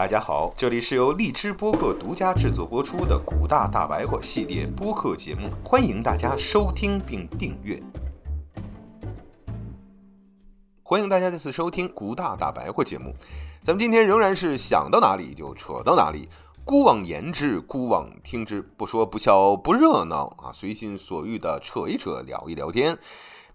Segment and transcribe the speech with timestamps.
[0.00, 7.78] 大家好，这里是由荔枝播客独家制作播出的《古大大白话》系列播客节目，欢迎大家收听并订阅。
[10.82, 13.14] 欢迎大家再次收听《古大大白话》节目，
[13.62, 16.30] 咱们今天仍然是想到哪里就扯到哪里，
[16.64, 22.96] 姑妄言之，姑妄听之，不说不笑不热闹啊，随心所欲的扯一扯，聊一聊天。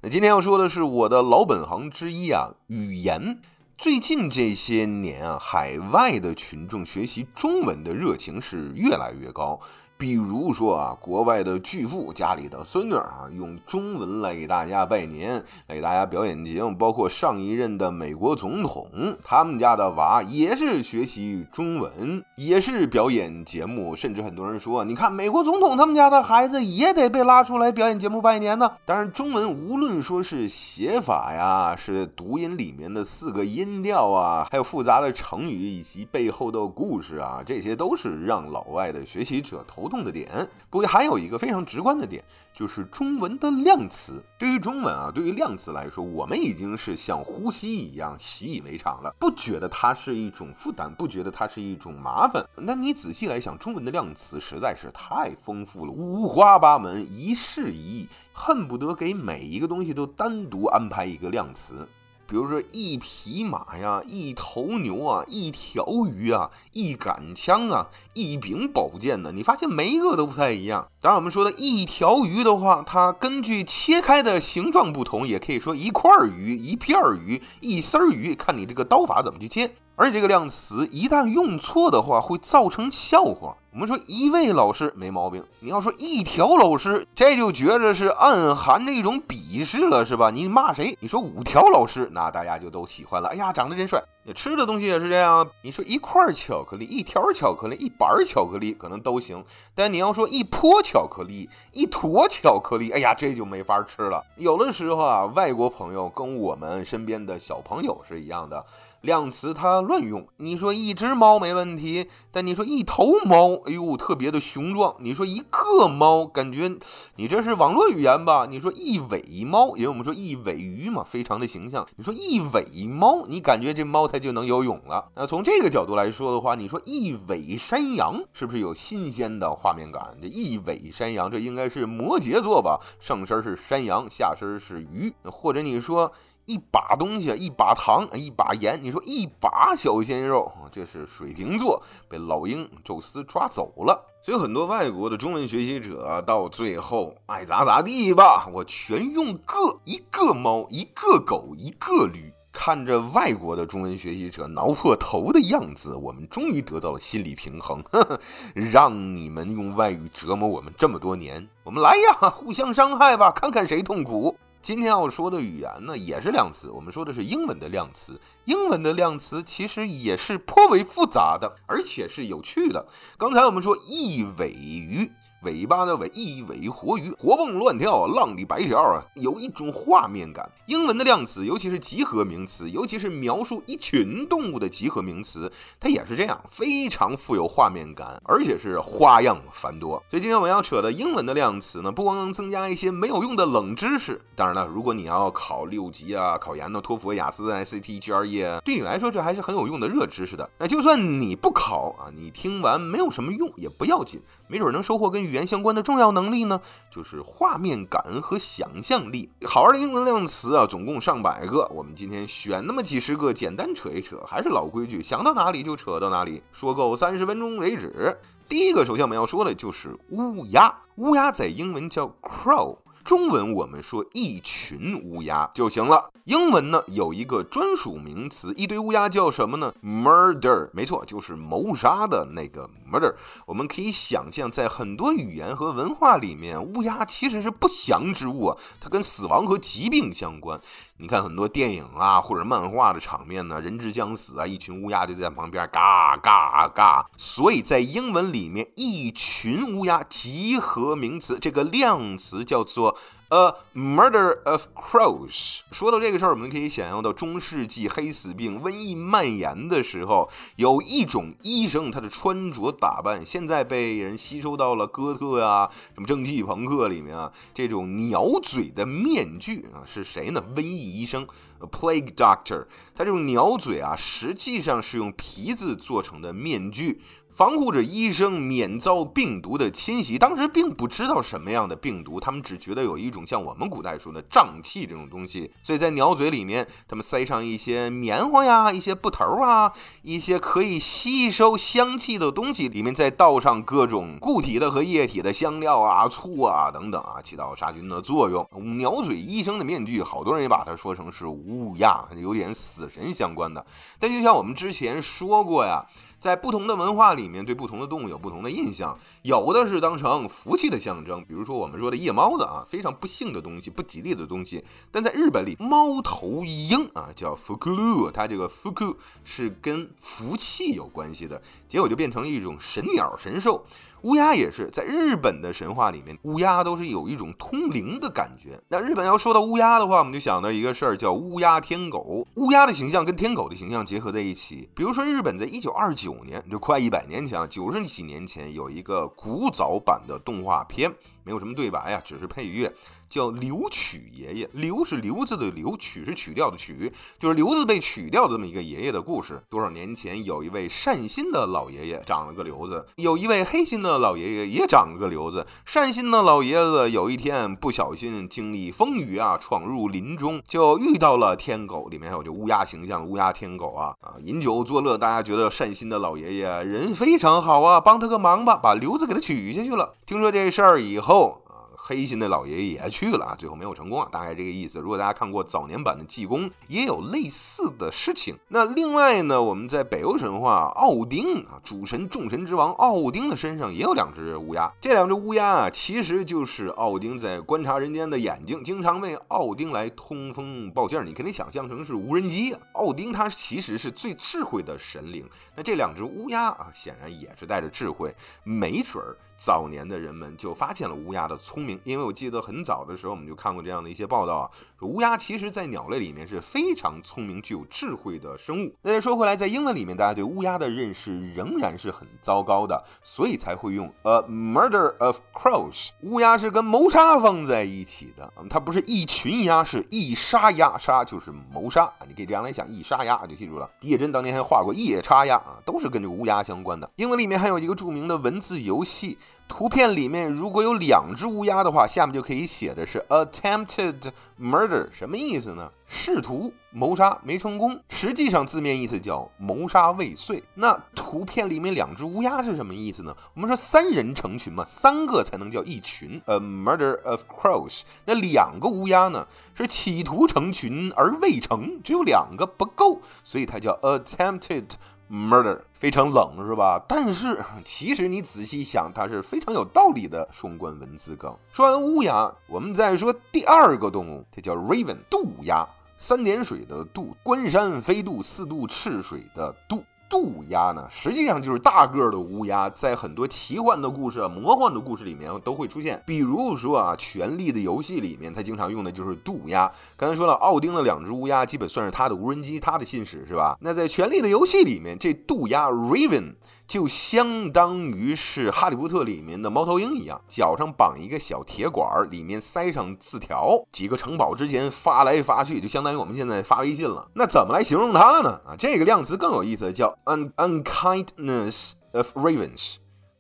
[0.02, 3.40] 那今天要说的是我的老本行之一啊，语言。
[3.77, 9.59] 最近这些年啊，海外的群众学习中文的热情是越来越高。
[9.98, 15.35] 比如说啊，国外的巨富家里的孙女啊，用中文来给大家拜年，
[15.68, 16.76] 来给大家表演节目。
[16.76, 18.90] 包括上一任的美国总统，
[19.23, 23.95] 他们家的娃也是学习中文，也是表演节目。
[23.95, 28.70] 甚至很多人说，你看美国总统他们家的孩子也得被拉出来表演节目拜年呢。
[28.84, 39.96] 当然，中文无论说是写法呀，是读音里面的四个音调啊，还有复杂的成语以及背后的故事啊，这些都是让老外的学习者头头。
[39.96, 40.30] 动的点，
[40.70, 42.22] 不过还有一个非常直观的点，
[42.54, 44.22] 就是中文的量词。
[44.38, 52.46] 对于中文啊，对于量词来说，我们已经是像呼吸一样习以为常了，不觉得它是一种负担，不觉得它是一种麻烦。
[52.58, 61.88] 那你仔细来想，中文的量词实在是太丰富了，五花八门，一事一议，恨不得给每一个东西都单独安排一个量词。
[62.27, 70.88] 比如说一匹马呀，一头牛啊，一条鱼啊，一杆枪啊，一柄宝剑呢，你发现每一个都不太一样。
[71.00, 79.75] 当然，我们说的一条鱼的话，它根据切开的形状不同，也可以说一块鱼、一片鱼、一丝鱼，看你这个刀法怎么去切。
[79.97, 83.56] 而且这个量词一旦用错的话，会造成笑话。
[83.75, 90.31] 我们说一位老师没毛病，你要说一条老师，这就觉着是暗含着一种鄙视了，是吧？
[90.31, 90.97] 你骂谁？
[91.01, 93.28] 你说五条老师，那大家就都喜欢了。
[93.28, 94.01] 哎呀，长得真帅。
[94.34, 99.44] 吃的东西也是这样，你说一块巧克力、一条巧克力、一板巧克力，可能都行。
[99.75, 104.23] 但你要说一坨巧克力、一坨巧克力，哎呀，这就没法吃了。
[104.38, 108.66] 有的时候啊，外国朋友跟我们身边的小朋友是一样的。
[109.05, 114.95] 量词它乱用，你说一只猫没问题，但你说一头猫，哎呦，特别的雄壮。
[114.99, 116.75] 你说一个猫，感觉
[117.15, 118.47] 你这是网络语言吧？
[118.49, 121.88] 你说一尾猫，因为我们说一尾鱼嘛，非常的形象。
[121.95, 125.09] 你说一尾猫，你感觉这猫它就能游泳了。
[125.15, 130.17] 那从这个角度来说的话，你说一尾山羊，是不是有新鲜的画面感？
[130.19, 132.79] 这一尾山羊，这应该是摩羯座吧？
[132.99, 136.11] 上身是山羊，下身是鱼，或者你说。
[136.45, 138.79] 一把东西，一把糖，一把盐。
[138.81, 144.06] 你说一把小鲜肉，这是水瓶座被老鹰宙斯抓走了。
[144.22, 152.31] 所以很多外国的中文学习者到最后爱咋咋地吧，我全用个一个猫，一个狗，一个驴。
[152.57, 158.19] 看着外国的中文学习者挠破头的样子，我们终于得到了心理平衡呵呵。
[158.56, 164.38] 让你们用外语折磨我们这么多年，我们来呀，互相伤害吧，看看谁痛苦。
[164.65, 166.71] 今天要说的语言呢，也是量词。
[166.71, 172.87] 我们说的是英文的量词，英文的量词其实也是颇为复杂的，而且是有趣的。
[173.15, 175.11] 刚才我们说一尾鱼。
[175.45, 180.50] 尾巴的尾，一尾活鱼，活蹦乱跳，浪里白条啊，有一种画面感。
[180.66, 190.03] 英文的量词，尤其是集合名词，尤其是描述一群动物的集合名词，它也是这样，非常富有画面感，而且是花样繁多。
[190.09, 200.50] 所以今天我们要扯的英文的量词呢，不光能增加一些没有用的冷知识，当然了，如果你要考六级啊，考研的托福、雅思、SAT、GRE，对你来说这还是很有用的热知识的。
[200.57, 205.25] 那就算你不考啊，你听完没有什么用也不要紧，没准能收获跟。
[205.25, 209.29] 语语言相关的重要能力呢，就是画面感和想象力。
[209.46, 214.24] 好玩的英文量词啊，总共上百个，我们今天选那么几十个，简单扯一扯。
[214.25, 218.18] 还是老规矩，想到哪里就扯到哪里，说够三十分钟为止。
[218.47, 220.74] 第一个，首先我们要说的就是乌鸦。
[220.95, 222.78] 乌鸦在英文叫 crow。
[223.03, 226.09] 中文我们说一群乌鸦就行了。
[226.24, 233.13] 英文呢有一个专属名词，一堆乌鸦叫什么呢？Murder，没错，就是谋杀的那个 murder。
[233.45, 240.59] 我们可以想象，在很多语言和文化里面，乌鸦其实是不祥之物啊，它跟死亡和疾病相关。
[240.97, 247.05] 你看很多电影啊或者漫画的场面呢，人之将死啊，一群乌鸦就在旁边嘎嘎嘎。
[247.17, 252.97] 所以在英文里面，一群乌鸦集合名词这个量词叫做
[253.35, 255.59] A murder of crows。
[255.69, 270.41] 说到这个事儿，我们可以想象到中世纪黑死病瘟疫蔓延的时候，有一种医生他的穿着打扮，现在被人吸收到了哥特呀、什么蒸汽朋克里面啊，这种鸟嘴的面具啊，是谁呢？
[270.55, 271.27] 瘟疫医生
[271.59, 272.65] plague doctor。
[272.95, 277.01] 他这种鸟嘴啊，实际上是用皮子做成的面具。
[277.35, 280.17] 防护着医生免遭病毒的侵袭。
[280.17, 289.69] 当时并不知道什么样的病毒，他们只觉得有一种像我们古代说的瘴气这种东西，所以在鸟嘴里面，他们塞上一些棉花呀、一些布头啊、
[290.01, 298.47] 一些可以吸收香气的东西，里面再倒上各种固体的和液体的香料啊、醋啊等等啊，起到杀菌的作用。
[298.77, 303.65] 鸟嘴医生的面具，好多人也把它说成是乌鸦，有点死神相关的。
[303.99, 305.85] 但就像我们之前说过呀。
[306.25, 314.63] 在不同的文化里面，对不同的动物有不同的印象，有的是当成福气的象征，比如说我们说的夜猫子啊，非常不幸的东西，不吉利的东西。
[314.89, 323.63] 但在日本里，猫头鹰啊叫 fukuru，它这个 fuku 是跟福气有关系的，结果就变成了一种神鸟神兽。
[324.01, 328.62] 乌鸦也是在日本的神话里面，乌鸦都是有一种通灵的感觉。
[328.68, 332.24] 那日本要说到乌鸦的话，我们就想到一个事儿，叫乌鸦天狗。
[332.36, 334.69] 乌鸦的形象跟天狗的形象结合在一起。
[334.75, 340.94] 比如说，日本在一九二九五年，就快一百年前，九十几年前，有一个古早版的动画片，
[341.25, 342.74] 没有什么对白呀，只是配乐。
[343.07, 349.42] 叫留取爷爷，留是留字的留，取是取掉的取，就是留字被取掉的这么一个爷爷的故事。
[349.48, 355.45] 多少年前，有一位善心的老爷爷长了个瘤子，有一位黑心的老爷爷也长了个瘤子。
[355.66, 369.94] 善心的老爷子有一天不小心经历风雨啊，闯入林中，就遇到了天狗，里面还有这乌鸦形象，乌鸦天狗啊啊，饮酒作乐，大家觉得善心的老爷爷人非常好啊，帮他个忙吧，把瘤子给他取下去了。
[370.07, 371.14] 听说这事儿以后。
[371.17, 371.44] Oh,
[371.87, 374.79] 黑心的老爷爷也去了啊，最后没有成功啊，大概这个意思。
[374.79, 378.35] 如果大家看过早年版的济公，也有类似的事情。
[378.47, 384.71] 那另外呢，我们在北欧神话，奥丁啊，主神众神之王奥丁的身上也有两只乌鸦。
[384.81, 391.05] 这两只乌鸦啊，其实就是奥丁在观察人间的眼睛，经常为奥丁来通风报信儿。
[391.05, 392.59] 你肯定想象成是无人机啊。
[392.73, 395.23] 奥丁他其实是最智慧的神灵，
[395.55, 399.15] 那这两只乌鸦啊，显然也是带着智慧，没准儿。
[399.37, 404.50] 早年的人们就发现了乌鸦的聪明，因为我记得很早的时候我们就看过这样的一些报道啊，
[404.80, 408.74] 说乌鸦其实在鸟类里面是非常聪明、具有智慧的生物。
[408.81, 415.89] 那再说回来，在英文里面，大家对乌鸦的认识仍然是很糟糕的，所以才会用 a murder of crows。
[416.01, 422.06] 乌鸦是跟谋杀放在一起的，它不是一群鸭，是一杀鸭，杀就是谋杀啊。
[422.07, 423.69] 你可以这样来想，一杀鸭就记住了。
[423.81, 426.89] 叶真当年还画过夜叉鸭啊，都是跟这个乌鸦相关的。
[426.95, 429.18] 英文里面还有一个著名的文字游戏。
[429.47, 435.71] 图片里面如果有两只乌鸦的话，下面就可以写的是 attempted murder，什么意思呢？
[435.88, 440.44] 试图谋杀没成功，实际上字面意思叫谋杀未遂。
[440.56, 443.15] 那图片里面两只乌鸦是什么意思呢？
[443.36, 447.83] 我们说三人成群嘛，三个才能叫一群，a murder of crows。
[448.06, 454.71] 那两个乌鸦呢，是企图成群而未成，只有两个不够，所以它叫 attempted。
[455.10, 456.84] Murder 非常冷是吧？
[456.88, 461.36] 但是其实你仔细想，它是非常有道理的双关文字梗。
[461.52, 465.68] 说完乌鸦，我们再说第二个动物，它叫 Raven 渡鸦，
[465.98, 469.84] 三点水的渡，关山飞渡，四渡赤水的渡。
[470.15, 476.01] 渡鸦呢，实际上就是大个的乌鸦，在很多奇幻的故事、魔幻的故事里面都会出现。
[476.06, 479.69] 比如说啊，《权力的游戏》里面，它经常用的就是渡鸦。
[479.97, 483.57] 刚才说了，奥丁的两只乌鸦基本算是他的无人机，他的信使是吧？
[483.59, 486.35] 那在《权力的游戏》里面，这渡鸦 Raven。
[486.68, 497.10] 就相当于是《哈利波特》里面的猫头鹰一样，脚上绑一个小铁管，里面塞上字条，几个城堡之间发来发去，就相当于我们现在发微信了。
[497.14, 498.42] 那怎么来形容它呢？
[498.45, 502.78] 啊，这个量词更有意思，叫 un unkindness of ravens。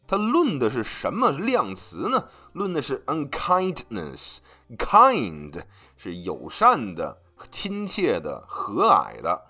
[0.07, 2.25] 它论的是什么量词呢？
[2.53, 4.37] 论的是 unkindness。
[4.79, 5.61] kind
[5.95, 7.19] 是友善的、
[7.51, 9.43] 亲切的、和蔼的。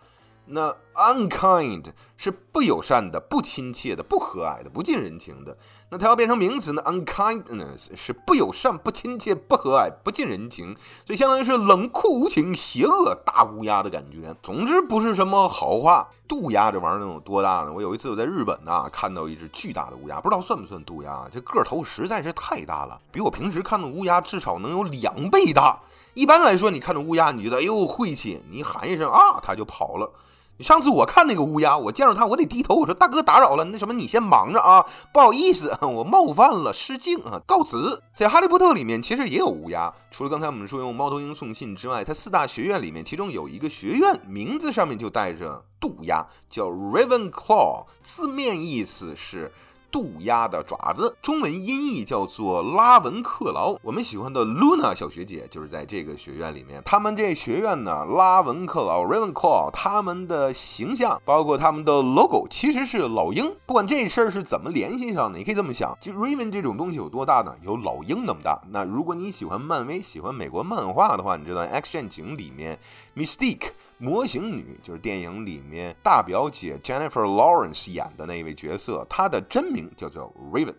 [0.48, 1.86] 那 unkind
[2.18, 5.58] 是不友善的、不亲切的、不和蔼的、不近人情的。
[5.90, 10.76] 那它要变成名词呢？unkindness 是不友善、不亲切、不和蔼、不近人情，
[11.06, 14.36] 所以相当于是冷酷无情、邪恶大乌鸦的感觉。
[14.42, 16.10] 总之不是什么好话。
[16.28, 17.72] 渡鸦这玩意儿能有多大呢？
[17.72, 21.30] 我有一次我在日本呢，看到一只巨大的乌鸦，不知道算不算渡鸦。
[21.32, 25.78] 这个头实在是太大了，比我平时看的乌鸦至少能有两倍大。
[26.16, 30.10] 一般来说，你看着乌鸦，你觉得哎呦晦气，你喊一声啊，它就跑了。
[30.60, 32.76] 上次我看那个乌鸦，我见着它，我得低头。
[32.76, 38.02] 我说大哥打扰了，那什么你先忙着啊，不好意思， 我冒犯了，失敬啊，告辞。
[38.16, 49.52] 在哈利波特里面其实也有乌鸦，除了刚才我们说用猫头鹰送信之外，它四大学院里面其中有一个学院名字上面就带着渡鸦，叫 Ravenclaw，字面意思是。
[49.96, 53.78] 渡鸦的爪子，中文音译叫做拉文克劳。
[53.82, 56.82] 我们喜欢的 Luna 小学姐就是在这个学院里面。
[56.84, 63.56] 他们这学院呢，拉文克劳 （Ravenclaw），他们的形象包括他们的 logo，其实是老鹰。
[63.66, 67.56] 不管这事儿是怎么联系上的，你可以这么想：就 Raven 这种东西有多大呢？
[67.62, 68.62] 有老鹰那么大。
[68.72, 72.78] 那如果你喜欢漫威、喜欢美国漫画的话，你知道《X 战警》里面
[73.16, 73.70] Mystique。
[73.98, 80.76] 模型女就是电影里面大表姐 Jennifer Lawrence 演的那一位角色，她的真名叫做 Raven。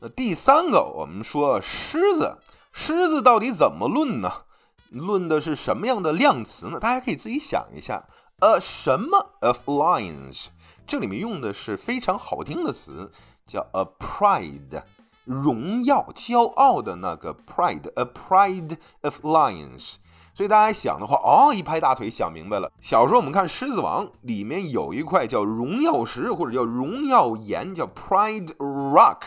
[0.00, 2.38] 那第三个，我们说狮子，
[2.72, 4.30] 狮子到底怎么论呢？
[4.90, 6.78] 论的是什么样的量词呢？
[6.78, 8.04] 大家可以自己想一下。
[8.40, 10.48] 呃，什么 of lions？
[10.86, 13.10] 这里面用的是非常好听的词，
[13.46, 14.82] 叫 a pride，
[15.24, 19.94] 荣耀、骄傲的那个 pride，a pride of lions。
[20.34, 22.68] 所以大家想的话，哦，一拍大腿想明白了。
[22.80, 29.18] 小时候我们看《狮子王》，里面有一块叫荣耀石，或者叫荣耀岩，叫 Pride Rock。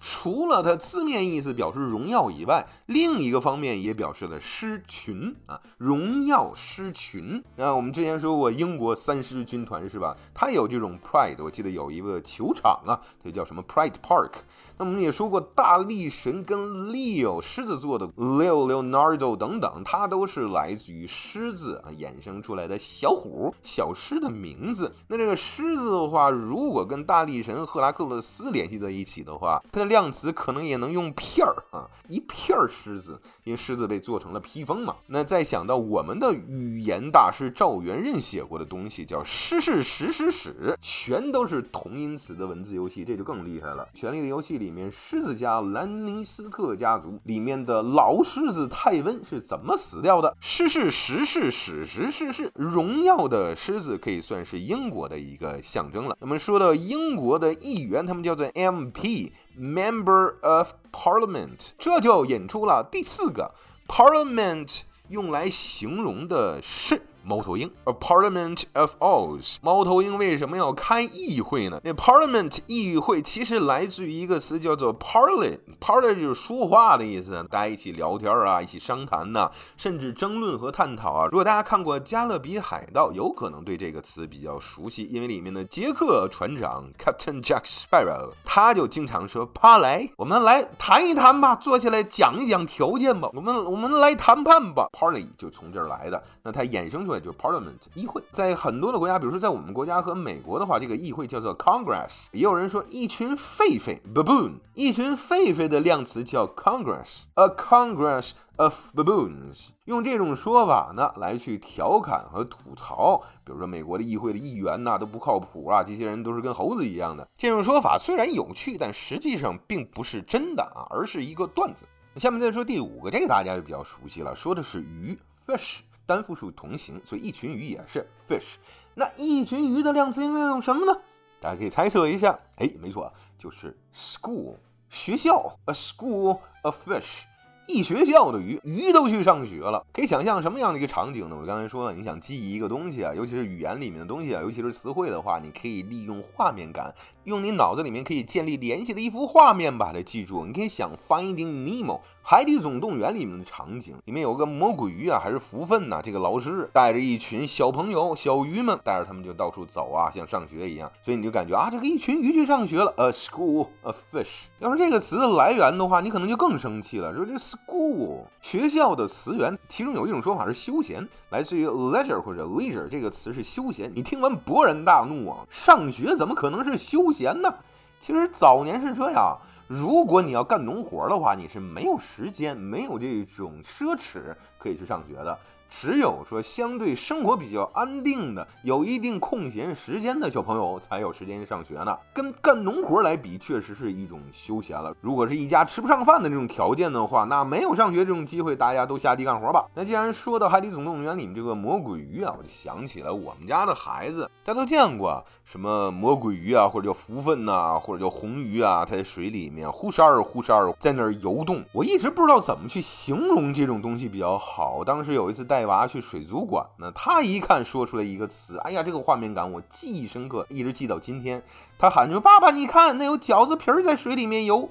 [0.00, 7.44] 除了它字面意思表示荣耀以外，另一个方面也表示了狮群啊，荣耀狮群。
[7.56, 10.16] 那我们之前说过英国三狮军团是吧？
[10.34, 14.30] 它有这种 pride，我记得有一个球场啊，它叫什么 Pride Park。
[14.78, 16.58] 那我们也说过大力神跟
[16.90, 24.94] Leo 狮子座的 Leo Leonardo 等等，它都是来自于狮子啊衍生出来的小虎、小狮的名字。
[25.08, 34.94] 那这个狮子的话，如果跟大力神赫拉克勒斯联系在一起的话，它的量词可能也能用片儿啊，一片儿狮子，因为狮子被做成了披风嘛。
[35.08, 43.88] 那再想到我们的语言大师赵元任写过的东西，叫诗是史史史，全都是同音词的文字游戏，这就更厉害了。
[43.92, 50.36] 权力的游戏里面，狮子家兰尼斯特家族里面的老狮子泰温是怎么死掉的？
[50.40, 56.16] 诗是史是史实是是荣耀的狮子可以算是英国的一个象征了。
[56.20, 59.32] 那么说到英国的议员，他们叫做 MP。
[59.60, 63.54] Member of Parliament，这就引出了第四个
[63.86, 67.02] Parliament 用来形容的是。
[67.22, 69.56] 猫头鹰，a Parliament of Owls。
[69.62, 71.80] 猫头鹰为什么要开议会呢？
[71.84, 81.26] 那 Parliament 议会其实来自于一个词叫做 Parley，Parley 就是说话的意思，大家一起聊天啊，一起商谈呐，甚至争论和探讨啊。
[81.26, 94.88] 如果大家看过《加勒比海盗》，有可能对这个词比较熟悉，因为里面的杰克船长 Captain Jack Sparrow 他就经常说：“party，我们来谈一谈吧，坐下来讲一讲条件吧，我们我们来谈判吧。
[94.92, 97.09] ”Parley 就从这儿来的，那它衍生出。
[97.18, 102.26] 就 Parliament 议会，在很多的国家，比如说在我们国家和美国的话，这个议会叫做 Congress。
[102.32, 109.70] 也有人说一群狒狒 baboon，一群狒狒的量词叫 Congress，a Congress of baboons。
[109.86, 117.26] 用这种说法呢来去调侃和吐槽，比如说美国的议会的议员呐都不靠谱啊，这些人都是跟猴子一样的。
[117.36, 121.86] 这种说法虽然有趣，但实际上并不是真的啊，而是一个段子。
[122.16, 125.78] 下面再说第五个，这个大家就比较熟悉了，说的是鱼 fish。
[126.10, 128.56] 单复数同形，所以一群鱼也是 fish。
[128.94, 131.00] 那一群鱼的量词应该用什么呢？
[131.38, 132.36] 大家可以猜测一下。
[132.56, 134.56] 哎，没错，就是 school
[134.88, 137.22] 学校，a school of fish。
[137.70, 141.36] 一学校的鱼，鱼都去上学了，可以想象什么样的一个场景呢？
[141.40, 150.44] 我刚才说了，你想记忆一个东西啊，尤其是语言里面的东西啊，尤其是词汇的话，你可以利用画面感，用你脑子里面可以建立联系的一幅画面把它记住。
[150.44, 152.00] 你可以想 Finding Nemo。
[152.22, 156.00] 海底总动员里面的场景，里面有个魔鬼鱼啊，还是福分呐？
[156.02, 160.90] 这个老师带着一群小朋友、小鱼们，带着他们就到处走啊，像上学一样。
[161.02, 162.92] 所以你就感觉啊，这个一群鱼去上学了。
[162.98, 164.44] A school of fish。
[164.60, 167.12] 要是这个词的来源的话，你可能就更生气了。
[167.14, 167.36] 说这
[167.66, 173.92] 故学校的词源，其中有一种说法是休闲，来自于 leisure 或者 leisure 这个词是休闲。
[173.94, 175.38] 你听完勃然大怒啊！
[175.48, 177.54] 上学怎么可能是休闲呢？
[178.00, 179.38] 其实早年是这样。
[179.72, 185.38] 如果你要干农活的话，你是没有时间、没有这种奢侈可以去上学的。
[185.72, 191.96] 只有说相对生活比较安定的、有一定空闲时间的小朋友才有时间上学呢。
[192.12, 194.92] 跟干农活来比，确实是一种休闲了。
[195.00, 199.64] 如果是一家吃不上饭的这种条件的话，那没有上学这种机会，大家都下地干活吧。
[199.76, 209.59] 那既然说到《海底总动员》里面这个魔鬼鱼啊，我就想起了我们家的孩子，大家都见过什么魔鬼鱼啊，或者叫福分呐，或者叫红鱼啊，它在水里面。
[209.60, 211.62] 面忽闪忽闪在那儿游动。
[211.72, 214.82] 我一直不知道怎么去形容这种东西比较好。
[214.82, 221.42] 当时有一次带娃去水族馆呢，他一看说出来一个词，哎呀，这个画面感我记忆深刻，一直记到今天。
[221.78, 224.70] 他喊着：“爸爸，你看，那有饺子皮儿在水里面游。”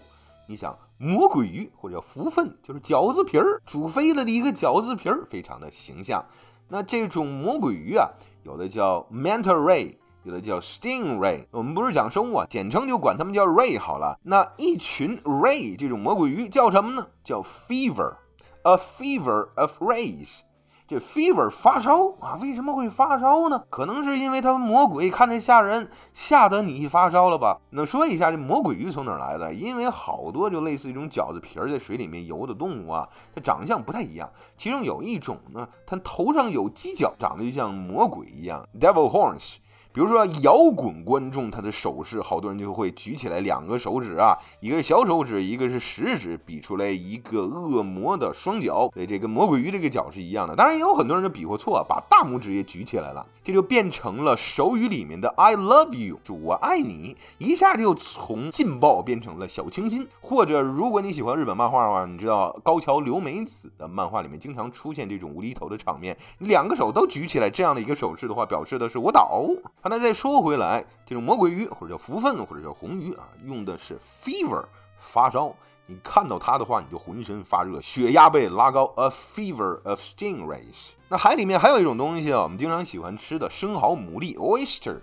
[0.50, 6.26] 你想，魔鬼鱼或者叫福分，就是饺子皮儿煮飞了的一个饺子皮儿，非常的形象。
[6.68, 8.10] 那这种魔鬼鱼啊，
[8.44, 9.96] 有的叫 manta ray，
[10.30, 11.46] 有的叫 stingray。
[11.50, 14.18] 我们不是讲生物啊，简称就管它们叫 ray 好了。
[14.24, 17.08] 那一群 ray 这种魔鬼鱼叫什么呢？
[17.24, 20.42] 叫 fever，a fever of rays。
[20.88, 23.64] 这 fever 发烧啊，为什么会发烧呢？
[23.70, 27.60] 可能是因为它魔鬼看着吓人，吓得你一发烧了吧？
[27.70, 29.54] 那说一下这魔鬼鱼从哪来的？
[29.54, 34.28] 因为好多就类似一种饺子皮儿在水里面游的动物啊，它长相不太一样。
[34.58, 39.58] 其中有一种呢，它头上有犄角，长得就像魔鬼一样，devil horns。
[39.92, 50.56] 比如说摇滚观众，他的手势，好多人就会举起来两个手指啊，一个是小手指，一个是食指，比出来一个恶魔的双脚，所以这跟魔鬼鱼这个脚是一样的。
[50.56, 60.08] 当然也有很多人就比划错，把大拇指也举起来了，这就变成了手语里面的 I love you，就我爱你，一下就从劲爆变成了小清新。
[60.22, 69.44] 或者如果你喜欢日本漫画的话，你知道高桥留美子的漫画里面经常出现这种无厘头的场面，两个手都举起来这样的一个手势的话，表示的是我倒。
[69.90, 74.64] 那再说回来，这种魔鬼鱼或者叫福分或者叫红鱼啊，用的是 fever
[75.00, 75.52] 发烧。
[75.88, 78.84] 你看到它的话，你就浑身发热，血压被拉高。
[78.98, 80.92] A fever of stingrays。
[81.08, 85.00] 那海里面还有一种东西啊，我们经常喜欢吃的生蚝、牡蛎 oyster。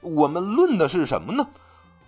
[0.00, 1.44] 我们论的是什么呢？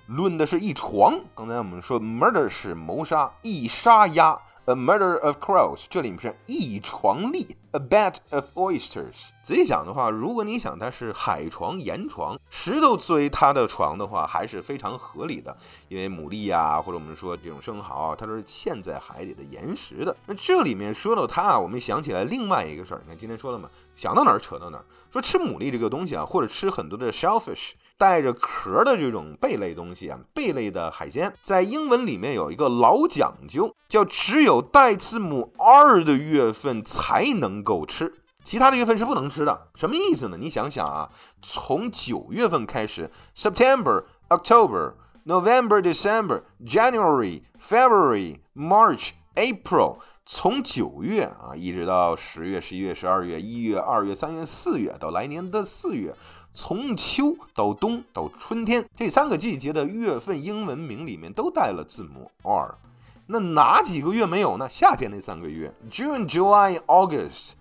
[0.06, 1.18] 论的是一床。
[1.34, 4.38] 刚才我们说 murder 是谋杀，一杀鸭。
[4.66, 7.56] A murder of crows，这里面是一床粒。
[7.74, 9.30] A bed of oysters。
[9.42, 15.56] 仔细想的话，如果你想它是海床、岩床，石头作为它的床的话，还是非常合理的。
[15.88, 20.14] 因为牡蛎呀，或者我们说这种生蚝，它都是嵌在海里的岩石的。
[20.26, 23.00] 那这里面说到它啊，我们想起来另外一个事儿。
[23.04, 24.84] 你看今天说了嘛，想到哪儿扯到哪儿。
[25.10, 37.61] 说吃牡蛎这个东西啊，或者吃很多的 shellfish 带着壳的这种贝类东西啊，贝类的海鲜，在英文里面有一个老讲究，叫只有带字母 R 的月份才能。
[37.62, 39.68] 够吃，其他的月份是不能吃的。
[39.74, 40.36] 什么意思呢？
[40.36, 56.14] 你想想啊，从九月份开始，September、October、November、December、January、February、March、April，从九月啊一直到十月、十一月、十二月、一月、二月、三月、四月，到来年的四月，
[56.52, 62.74] 从秋到冬到春天这三个季节的月份英文名里面都带了字母 R。
[63.26, 64.68] 那哪几个月没有呢？
[64.68, 67.52] 夏天那三个月，June、July、August。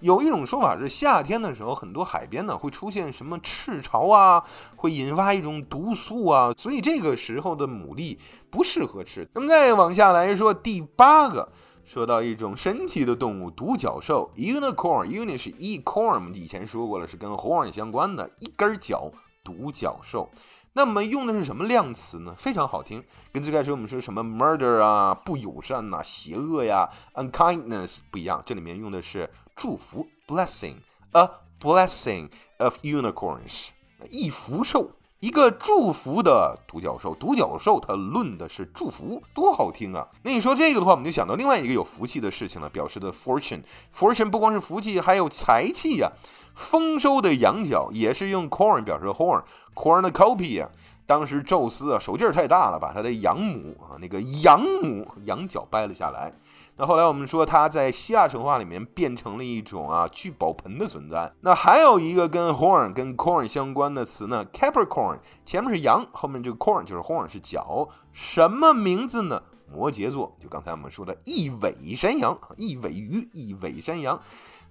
[0.00, 4.42] 有一种说法是，夏天的时候，很多海边呢会出现什么赤潮啊，
[4.76, 8.18] 会引发一种毒素啊，所以这个时候的牡蛎
[8.50, 9.28] 不适合吃。
[9.34, 11.52] 那么再往下来说，第八个
[11.84, 15.06] 说到一种神奇的动物——独角兽 （Unicorn）。
[15.06, 19.10] Uni 是 e-corn，我们以前说过了，是跟 horn 相关的，一根角，
[19.42, 20.30] 独角兽。
[20.72, 22.34] 那么用的是什么量词呢？
[22.36, 31.28] 非常好听，跟最开始我们说什么 murder 啊、不友善呐、邪恶呀、unkindness 不一样，这里面用的是祝福 blessing，a
[31.60, 33.70] blessing of unicorns，
[34.08, 34.92] 一福寿。
[35.20, 40.08] 一个祝福的独角兽，独角兽它论的是祝福，多好听啊！
[40.22, 46.10] 那你说这个的话，我们就想到另外一个有福气的事情了，表示的 fortune，fortune 不光是福气，还有财气呀。
[46.54, 50.68] 丰收的羊角也是用 corn 表示 horn，cornucopia。
[51.04, 56.32] 当时宙斯啊手劲儿太大了，把他的养母啊那个养母羊角掰了下来。
[56.80, 61.30] 那后来我们说它在希腊神话里面变成了一种啊聚宝盆的存在。
[61.42, 69.42] 那还有一个跟 horn 跟 corn 相关的词呢，Capricorn 前面是羊，后面这个 corn 就是 horn 是角，什么名字呢？
[69.70, 74.18] 摩羯座，就刚才我们说的一尾山羊，一尾鱼，一尾山羊，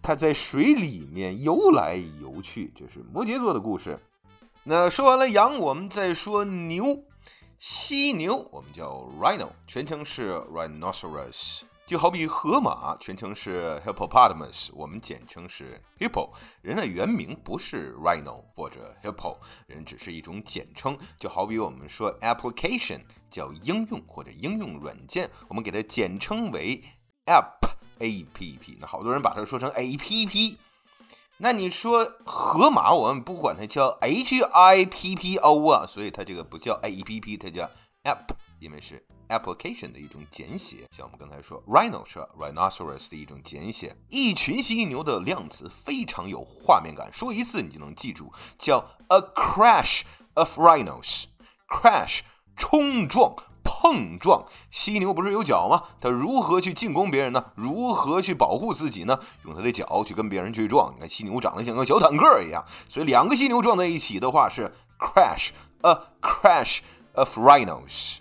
[0.02, 4.00] 它在水里面游来游去，这是摩羯座的故事。
[4.64, 7.04] 那说完了羊，我们再说牛。
[7.60, 11.62] 犀牛我们叫 rhino，全称是 rhinoceros。
[11.90, 16.30] 就好比河马，全称是 hippopotamus，我们简称是 hippo。
[16.62, 20.96] 人的原名不是 rhino 或者 hippo，人只是一种简称。
[21.18, 23.00] 就好比我们说 application
[23.32, 26.80] 叫应用或者应用软件，我们给它简称为
[27.26, 28.78] app，a p p。
[28.80, 30.60] 那好多人把它说成 a p p。
[31.38, 37.68] 那你说河马，我们不管它叫 H I P P O 啊，所以它这个不叫 A P P，它叫
[38.04, 40.86] App，因为是 application 的一种简写。
[40.96, 43.96] 像我们刚才说，Rhino 是 Rhinoceros 的一种简写。
[44.10, 50.02] 一群犀牛的量词非常有画面感，说一次你就能记住，叫 A crash
[50.34, 52.20] of rhinos，crash
[52.58, 53.36] 冲撞。
[53.72, 54.46] 碰撞。
[54.72, 55.84] 犀牛不是有角吗？
[56.02, 57.52] 它如何去进攻别人呢？
[57.56, 59.20] 如何去保护自己呢？
[59.46, 60.92] 用它的角去跟别人去撞。
[60.96, 66.80] 你看犀牛长得像个小坦克一样，所以两个犀牛撞在一起的话是 crash，a crash
[67.14, 68.18] of rhinos，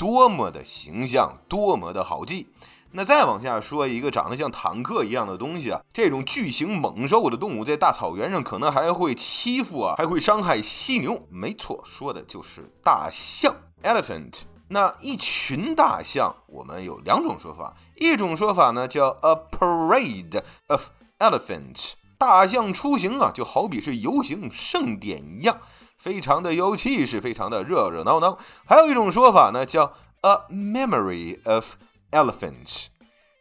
[0.00, 2.46] 多么的形象，多么的好记。
[2.92, 11.20] 那再往下说一个长得像坦克一样的东西啊，这种巨型猛兽的动物在大草原上可能还会欺负啊，还会伤害犀牛。
[11.28, 14.44] 没错，说的就是大象 （elephant）。
[14.68, 25.60] 那一群大象，我们有两种说法，一种说法呢叫 a parade of elephants，大象出行啊，就好比是游行盛典一样，
[26.00, 28.36] 非常的有气势，非常的热热闹闹。
[28.64, 31.76] 还有一种说法呢叫 a memory of。
[32.12, 32.86] Elephants，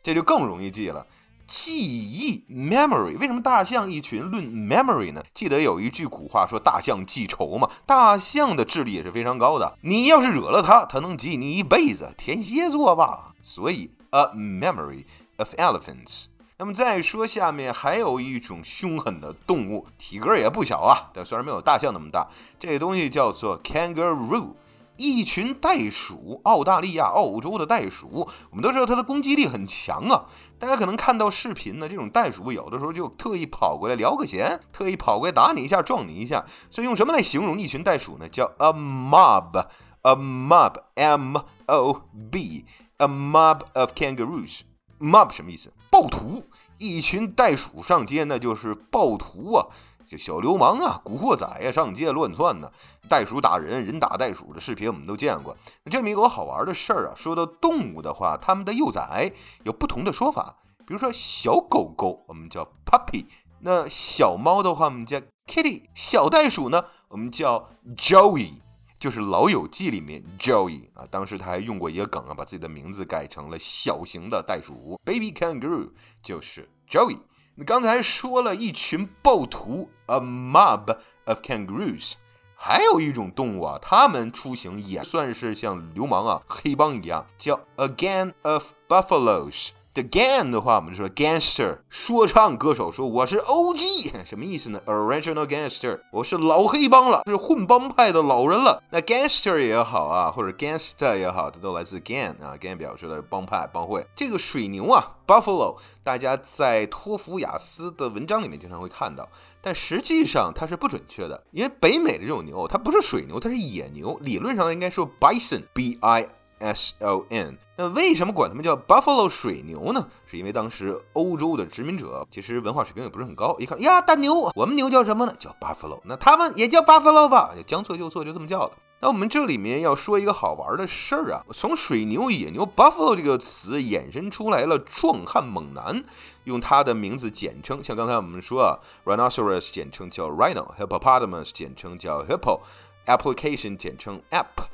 [0.04, 1.08] 这就更容易记了。
[1.48, 5.24] 记忆 memory，为什么大象一群论 memory 呢？
[5.34, 7.68] 记得有一句古话说大象记仇嘛。
[7.88, 12.14] 大象的智力也是非常高的，你要是惹了它，它能记你一辈子。
[12.16, 15.06] 天蝎座吧，所以 a memory
[15.38, 16.26] of elephants。
[16.62, 22.28] 那么再说下面还有一种凶狠的动物，体格也不小啊，但虽然没有大象那么大，
[22.60, 24.56] 这个东西叫做 kangaroo。
[24.98, 30.26] 一群袋鼠，澳大利亚、澳洲的袋鼠，我们都知道它的攻击力很强啊。
[30.60, 36.44] 大家可能看到视频呢，这种袋鼠有的时候就特意跑过来聊个闲，特意跑过来打你一下、撞你一下。
[36.70, 38.28] 所以用什么来形容一群袋鼠呢？
[38.28, 44.64] 叫 a mob，a mob，m o b，a mob of kangaroos。
[45.00, 45.72] mob 什么意思？
[45.90, 46.44] 暴徒。
[46.78, 49.68] 一群袋鼠上街，那就是暴徒啊。
[50.06, 52.72] 就小流氓啊，古惑仔呀，上街乱窜呢，
[53.08, 55.56] 袋鼠打人，人打袋鼠的视频我们都见过。
[55.84, 59.32] 那这么一个好玩的事儿啊，说到动物的话，它们的幼崽
[59.66, 60.56] 有不同的说法。
[60.88, 63.26] 比如说小狗狗，我们叫 puppy；
[63.60, 68.62] 那小猫的话，我们叫 kitty；小袋鼠呢，我们叫 Joey，
[69.00, 71.08] 就是《老友记》里面 Joey 啊。
[71.10, 75.90] 当时他还用过一个梗啊，把自己的名字改成了小型的袋鼠，baby kangaroo
[76.22, 77.20] 就是 Joey。
[77.56, 82.14] 你刚才说了一群暴徒，a mob of kangaroos，
[82.56, 89.72] 还有一种动物啊，它们出行也算是像流氓啊、黑帮一样，叫 a gang of buffaloes。
[89.92, 98.84] The gang 的话，我们就说 gangster，说唱歌手说我是 OG， 什么意思呢？Original gangster，我是老黑帮了，是混帮派的老人了。
[98.92, 104.06] 那 gangster 也好啊，或者 gangster 也好，它都来自 gang 啊，gang 表示了帮派帮会。
[104.16, 109.28] 这个水牛啊，buffalo，大家在托福雅思的文章里面经常会看到，
[109.60, 116.28] 但实际上它是不准确的，因为北美的这种牛，它不是水牛，它是野牛，理论上应该说 bison，b i。
[116.60, 120.08] S O N，那为什么管他们叫 Buffalo 水牛呢？
[120.26, 125.34] 是因为当时欧洲的殖民者其实文化水平也不是很高，一看呀大牛，我们牛叫什么呢？
[125.40, 127.54] 叫 Buffalo，那他们也叫 Buffalo 吧？
[127.56, 128.72] 就将错就错，就这么叫了。
[129.02, 136.04] 那我们这里面要说一个好玩的事儿啊，从水牛、野牛 Buffalo 这个词衍生出来了壮汉猛男，
[136.44, 144.66] 用它的名字简称，像刚才我们说啊，Rhinoceros 简称叫 Rhino，Hippopotamus 简称叫 Hippo，Application 简称 App。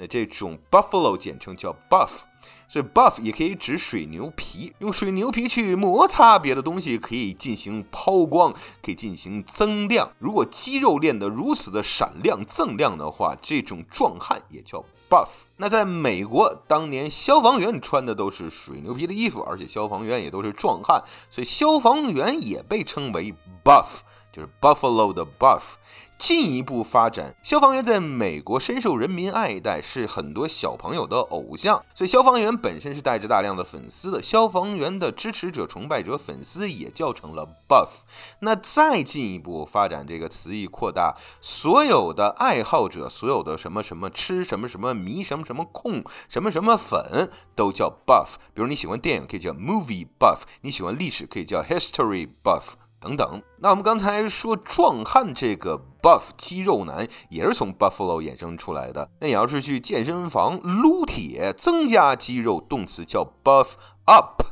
[0.00, 2.22] 那这种 buffalo 简称叫 buff，
[2.66, 10.10] 所以 buff 也可以指水牛皮，用水牛皮去摩擦别的东西，可以进行抛光，可以进行增亮。
[10.18, 15.42] 如果肌肉练得如此的闪亮锃亮的话，这种壮汉也叫 buff。
[15.58, 23.98] 那在美国，当年消防员穿的都是水牛皮的衣服，而且消防员也都是壮汉，所以消防员也被称为 buff，
[24.32, 25.74] 就是 buffalo 的 buff。
[26.20, 31.82] 进一步发展，消防员在美国深受人民爱戴，是很多小朋友的偶像。
[31.94, 34.22] 所以，消防员本身是带着大量的粉丝的。
[34.22, 38.02] 消防员的支持者、崇拜者、粉丝也叫成了 buff。
[38.40, 48.34] 那再进一步发展，这个词义扩大，所有的爱好者，所有的什么什么吃什么什么迷什么什么控什么什么粉，都叫 buff。
[48.52, 52.74] 比如你喜欢电影，可以叫 movie buff；你喜欢历史，可以叫 history buff。
[53.00, 59.10] 等等，那我们刚才说壮汉这个 buff 肌肉男也是从 buffalo 衍生出来的。
[59.20, 63.72] 那你要是去健身房撸铁增加肌肉，动词叫 buff
[64.04, 64.42] up。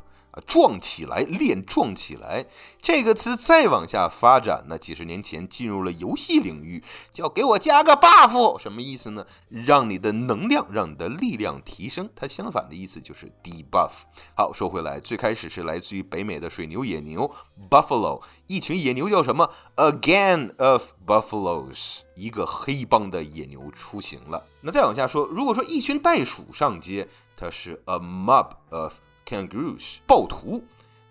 [0.46, 2.46] 撞起来，练撞起来，
[2.80, 4.78] 这个词再往下发展呢？
[4.78, 9.26] 几十年前进入了游戏领域，叫给我加个 buff，什么意思呢？
[9.48, 12.08] 让你的能量，让你的力量提升。
[12.14, 13.90] 它相反的意思就是 debuff。
[14.34, 17.30] 好，说回来，最开始是来自于北美的水牛、野牛
[17.70, 24.46] buffalo，一群野牛叫什么？A gang of buffaloes，一个黑帮的野牛出行了。
[24.60, 28.94] 那再往下说，如果说一群袋鼠上街，它是 a mob of
[29.28, 30.62] Kangaroos，暴徒；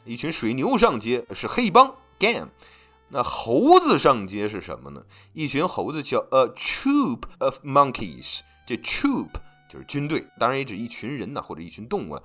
[0.03, 2.47] 一群水牛上街是黑帮 gam，。
[3.09, 5.03] 那猴子上街是什么呢？
[5.33, 8.39] 一群猴子叫 a troop of monkeys。
[8.65, 9.29] 这 troop
[9.67, 12.21] 就是军队，当然也指一群人呢，或者一群动物啊。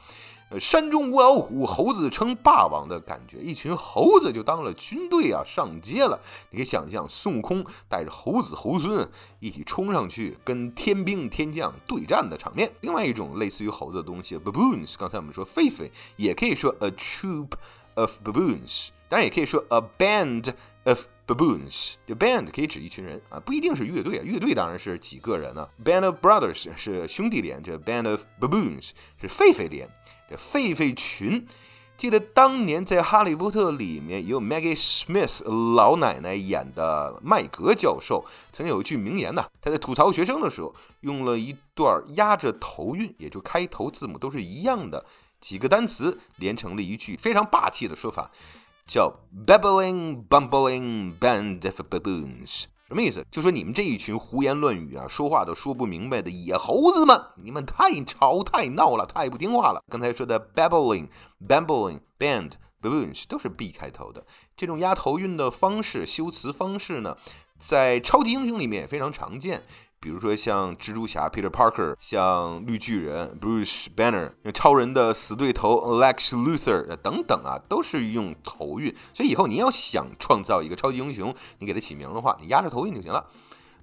[0.50, 6.20] 呃，山中无老虎，猴子称霸王的感觉，一群猴子就当了军队啊，上街了。
[6.50, 9.08] 你可以想象孙悟空带着猴子猴孙
[9.40, 12.70] 一起冲上去跟天兵天将对战的场面。
[12.82, 17.52] 另外一种类似于猴子的东西，baboons，刚才我们说狒狒，也可以说 a troop
[17.94, 20.52] of baboons，当然也可以说 a band
[20.84, 21.06] of。
[21.34, 25.68] Baboons，这 band 可以指一群人啊，不一定是乐队啊，乐队当然是几个人呢。
[25.84, 28.90] Band of brothers 是兄弟连，这 band of baboons
[29.20, 29.88] 是狒狒连，
[30.28, 31.46] 这狒狒群。
[31.94, 45.04] 记得当年在《哈利波特》里面有 Maggie Smith 老奶奶演的麦格教授，曾有一句名言呢，他在吐槽学生的时候，用了一段压着头韵，也就开头字母都是一样的
[45.40, 48.32] 几个单词连成了一句非常霸气的说法。
[48.86, 53.24] 叫 babbling bumbling band of baboons，什么意思？
[53.30, 59.82] 就说你们这一群胡言乱语啊，说话都说不明白的野猴子们，你们太吵太闹了，太不听话了。
[59.88, 61.08] 刚才说的 babbling
[61.46, 67.16] bumbling band baboons 都是 b 开头的，这种押头韵的方式，修辞方式呢，
[67.58, 69.62] 在超级英雄里面也非常常见。
[70.02, 78.92] 比如说像蜘蛛侠 Peter Parker，像绿巨人 Bruce Banner，超人的死对头 Lex Luthor 等等啊，都是用头韵。
[79.14, 83.24] 所以以后你要想创造一个超级英雄，你给他起名的话，你压着头韵就行了。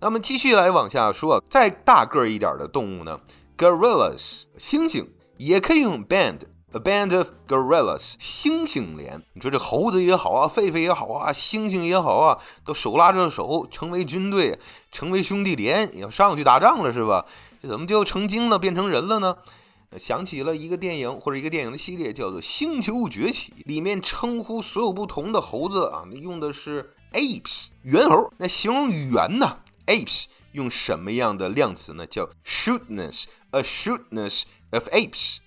[0.01, 3.21] 那么继续来往下说，再大个儿一点的动物呢
[3.57, 6.41] ，Gorillas，猩猩也可以用 band。
[6.71, 9.23] A band of gorillas，猩猩连。
[9.33, 14.59] 你说这猴子也好啊，狒狒也好啊，猩猩也好啊，都手拉着手成为军队，
[14.91, 17.25] 成为兄弟连，要上去打仗了是吧？
[17.59, 19.35] 这怎么就成精了，变成人了呢？
[19.97, 28.31] 想起了一个电影或者一个电影的系列，叫做《星球崛起》，里面称呼所有不同的猴子啊，用的是 apes，猿猴。
[28.37, 32.05] 那形容猿呢？apes 用什么样的量词呢？
[32.05, 35.37] 叫 shrewdness，a shrewdness of apes。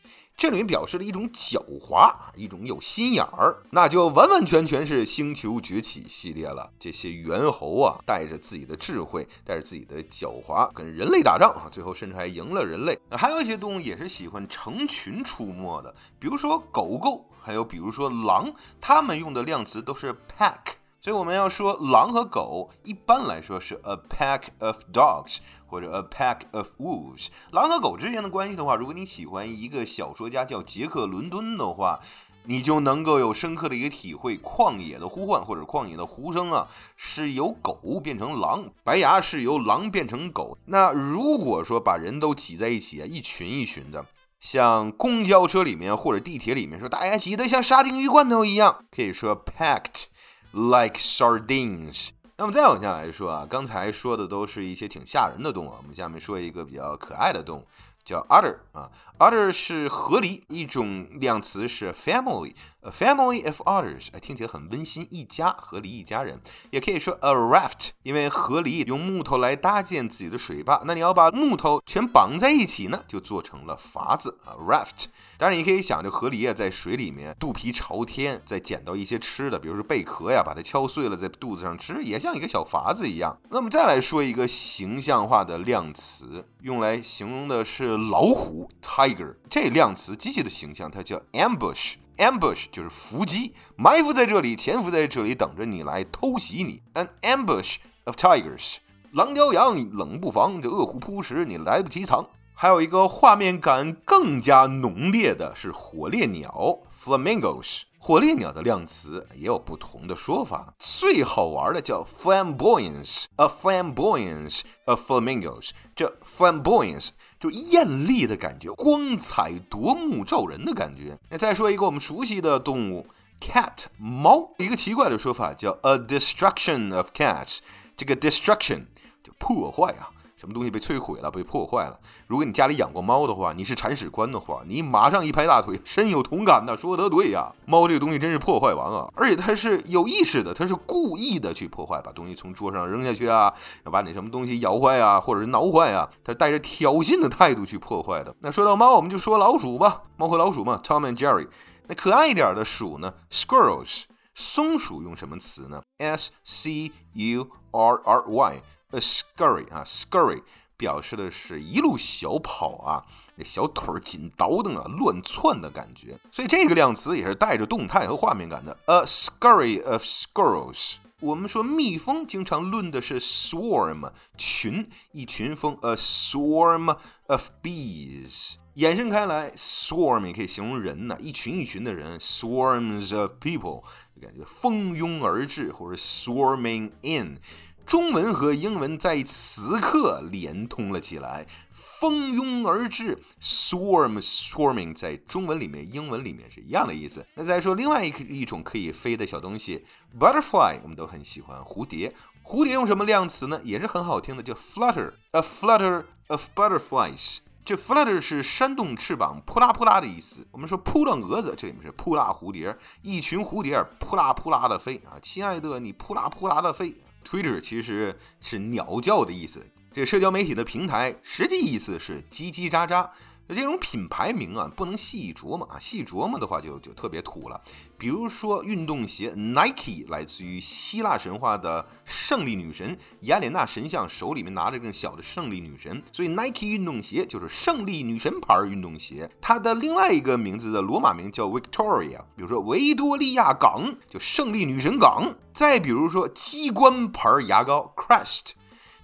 [0.42, 6.68] 这里面表示了一种狡猾，一种有心眼儿，那就完完全全是《星球崛起》系列了。
[6.80, 12.98] 这些猿猴啊，带着自己的智慧，带着自己的狡猾，跟人类打仗啊，最后甚至还赢了人类。
[13.12, 20.81] 还有一些动物也是喜欢成群出没的，比如说狗狗，还有比如说狼，它们用的量词都是 pack。
[21.04, 27.26] 所以我们要说狼和狗，一般来说是 a pack of dogs 或者 a pack of wolves。
[27.50, 31.98] 狼和狗之间的关系的话，如果你喜欢一个小说家叫杰克·伦敦的话，
[32.44, 34.38] 你就能够有深刻的一个体会。
[34.38, 40.56] 旷野的呼唤或者旷野的呼声啊，是由狗变成狼，白牙是由狼变成狗。
[40.66, 44.06] 那如果说把人都挤在一起啊，一群一群的，
[44.38, 50.04] 像公交车里面或者地铁里面，说大家挤得像沙丁鱼罐头一样，可以说 packed。
[50.52, 52.10] Like sardines。
[52.36, 57.66] 那么再往下来说啊，刚才说的都是一些挺吓人的动物，我们下面说一个比较可爱的动物。
[58.04, 75.04] 叫 otter 啊，otter 是河狸，一种量词是 family，a family of others 哎，听起来很温馨，一家河狸一家人，也可以说 a raft，因为河狸用木头来搭建自己的水坝，那你要把木头全绑在一起呢，就做成了筏子啊，raft。
[75.38, 83.38] 当然，你可以想，这河狸啊，在水里面肚皮朝天，再捡到一些吃的，比如说贝壳呀，把它敲碎了在肚子上吃，也像一个小筏子一样。
[83.50, 87.91] 那么再来说一个形象化的量词，用来形容的是。
[87.96, 96.82] 老虎 tiger 这量词机器的形象，它叫 ambush，ambush 就是伏击，埋伏在这里，潜伏在这里，等着你来偷袭你。
[96.94, 98.76] An ambush of tigers，
[99.12, 102.28] 狼叼羊，冷不防，这饿虎扑食，你来不及藏。
[102.54, 107.82] 还有一个画面感更加浓烈的是火烈鸟 flamingos。
[108.04, 115.70] 火烈鸟的量词也有不同的说法，最好玩的叫 flamboyance，a flamboyance of flamingos。
[115.94, 121.16] 这 flamboyance 就艳丽的感觉，光彩夺目、照人的感觉。
[121.30, 123.06] 那再说一个我们熟悉的动物
[123.40, 124.52] cat，猫。
[124.58, 127.58] 一个奇怪的说法叫 a destruction of cats，
[127.96, 128.86] 这个 destruction
[129.22, 130.10] 就破坏啊。
[130.42, 131.96] 什么东西被摧毁了，被破坏了？
[132.26, 137.52] 如果你家里养过猫的话，你是铲屎官的话，你马上一拍大腿，深有同感的，说得对呀！
[137.64, 148.34] 猫这个东西真是破坏王啊，而且它是有意识的，它是故意的去破坏，把东西从桌上扔下去啊，要把你什么东西咬坏啊，或者是挠坏啊，它带着挑衅的态度去破坏的。
[148.40, 151.46] 那说到猫，我们就说老鼠吧，猫和老鼠嘛，Tom and Jerry。
[151.86, 154.06] 那可爱一点的鼠呢，Squirrels。
[154.34, 158.62] 松鼠用什么词呢？S C U R R Y。
[158.92, 160.42] A scurry 啊，scurry
[160.76, 163.04] 表示的是一路小跑啊，
[163.36, 166.18] 那小腿儿紧倒腾啊，乱窜的感觉。
[166.30, 168.76] 所以这个量词也是带着动态和画面感的。
[168.86, 170.96] A scurry of squirrels。
[171.20, 176.96] 我们说蜜蜂经常论的是 swarm 群，一群蜂，a swarm
[177.28, 178.54] of bees。
[178.74, 183.84] 延伸开来，swarm 也可以形容人呢，一群一群的人，swarms of people，
[184.16, 187.38] 就感觉蜂拥而至，或者 swarming in。
[187.86, 197.26] 中文和英文在此刻连通了起来，蜂拥而至，swarm swarming 在中文里面、英文里面是一样的意思。
[197.34, 199.84] 那再说另外一一种可以飞的小东西
[200.18, 202.14] ，butterfly，我们都很喜欢蝴蝶。
[202.44, 203.60] 蝴蝶用什么量词呢？
[203.62, 207.38] 也是很好听的，叫 flutter，a flutter of butterflies。
[207.64, 210.44] 这 flutter 是扇动翅膀、扑啦扑啦的意思。
[210.50, 216.96] 我们说扑棱蛾子，这里面是扑啦蝴蝶，一群蝴蝶扑啦扑啦的飞啊，亲爱的，你扑啦扑啦的飞。
[217.22, 223.08] Twitter 其实是鸟叫的意思，这社交媒体的平台实际意思是叽叽喳喳。
[223.54, 227.60] 这种品牌名啊，不能细琢磨啊，细琢磨的话就就特别土了。
[227.98, 239.30] 比如说运动鞋 Nike 来自于希腊神话的胜利女神雅典娜神像手里面拿着更小的胜利女神，所以 Nike 运动鞋就是胜利女神牌运动鞋。
[239.40, 245.34] 它的另外一个名字的罗马名叫 Victoria，比如说维多利亚港就胜利女神港。
[245.52, 248.52] 再比如说机关牌牙膏 Crest，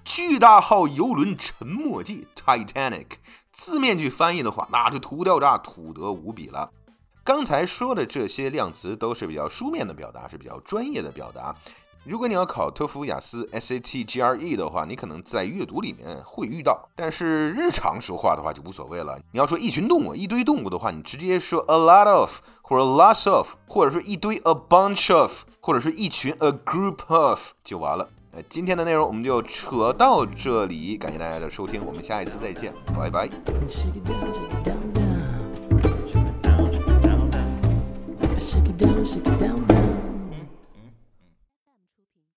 [0.03, 3.07] 巨大号游轮沉没记 Titanic。
[3.59, 6.71] 字面去翻译的话，那就土掉渣，土得无比了。
[7.25, 11.53] 刚才说的这些量词都是比较书面的表达，是比较专业的表达。
[12.05, 19.19] 如果你要考托福、雅思、SAT、GRE 的话，你可能在阅读里面会遇到，但是日常说话的话就无所谓了。
[19.33, 28.09] 你要说一群动物、一堆动物的话，你直接说 a lot of 或者 lots of，或者说一堆 a bunch of，或者是一群 a group of 就完了。
[28.49, 33.29] 今天的内容我们就扯到这里感谢大家的收听我们下一次再见拜拜